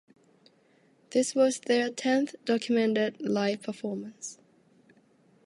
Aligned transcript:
This 1.11 1.35
was 1.35 1.59
their 1.59 1.91
tenth 1.91 2.33
documented 2.43 3.21
live 3.21 3.61
performance. 3.61 4.39